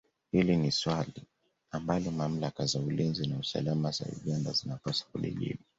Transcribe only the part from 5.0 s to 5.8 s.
kulijibu